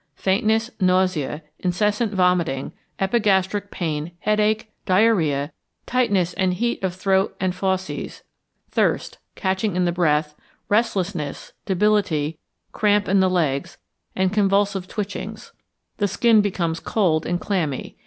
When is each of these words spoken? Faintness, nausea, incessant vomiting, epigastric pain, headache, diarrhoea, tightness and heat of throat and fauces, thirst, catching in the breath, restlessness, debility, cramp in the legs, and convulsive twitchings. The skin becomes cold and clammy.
Faintness, 0.15 0.71
nausea, 0.79 1.43
incessant 1.59 2.11
vomiting, 2.11 2.71
epigastric 2.99 3.69
pain, 3.69 4.13
headache, 4.21 4.67
diarrhoea, 4.87 5.51
tightness 5.85 6.33
and 6.33 6.55
heat 6.55 6.83
of 6.83 6.95
throat 6.95 7.35
and 7.39 7.53
fauces, 7.53 8.23
thirst, 8.71 9.19
catching 9.35 9.75
in 9.75 9.85
the 9.85 9.91
breath, 9.91 10.33
restlessness, 10.69 11.53
debility, 11.67 12.39
cramp 12.71 13.07
in 13.07 13.19
the 13.19 13.29
legs, 13.29 13.77
and 14.15 14.33
convulsive 14.33 14.87
twitchings. 14.87 15.51
The 15.97 16.07
skin 16.07 16.41
becomes 16.41 16.79
cold 16.79 17.27
and 17.27 17.39
clammy. 17.39 17.95